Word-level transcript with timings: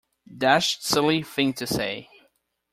Dashed 0.35 0.83
silly 0.83 1.21
thing 1.21 1.53
to 1.53 1.67
say. 1.67 2.09